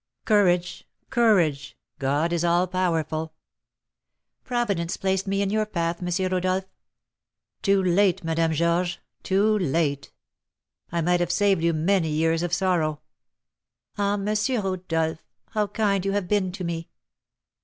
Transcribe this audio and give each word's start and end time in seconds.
"Courage, 0.25 0.87
courage; 1.11 1.77
God 1.99 2.33
is 2.33 2.43
all 2.43 2.65
powerful." 2.65 3.35
"Providence 4.43 4.97
placed 4.97 5.27
me 5.27 5.43
in 5.43 5.51
your 5.51 5.67
path, 5.67 6.01
M. 6.01 6.31
Rodolph." 6.31 6.65
"Too 7.61 7.83
late, 7.83 8.23
Madame 8.23 8.51
Georges; 8.51 8.97
too 9.21 9.59
late. 9.59 10.11
I 10.91 11.01
might 11.01 11.19
have 11.19 11.31
saved 11.31 11.61
you 11.63 11.71
many 11.73 12.09
years 12.09 12.41
of 12.41 12.51
sorrow." 12.51 13.01
"Ah, 13.95 14.13
M. 14.13 14.25
Rodolph, 14.25 15.23
how 15.51 15.67
kind 15.67 16.03
you 16.03 16.13
have 16.13 16.27
been 16.27 16.51
to 16.53 16.63
me!" 16.63 16.89